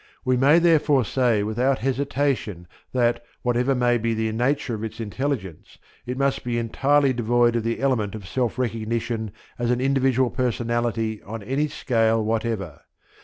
[0.25, 5.77] We may therefore say without hesitation that, whatever may be the nature of its intelligence,
[6.07, 9.29] it must be entirely devoid of the element of self recognition
[9.59, 12.81] as an individual personality on any scale whatever.